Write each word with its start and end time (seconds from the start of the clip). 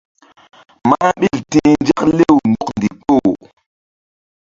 Mah 0.87 1.11
ɓil 1.19 1.37
ti̧h 1.51 1.67
nzak 1.81 1.99
lew 2.17 2.35
ndɔk 2.49 2.67
ndikpoh. 2.77 3.29